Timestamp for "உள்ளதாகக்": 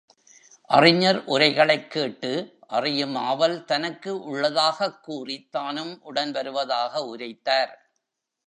4.19-5.03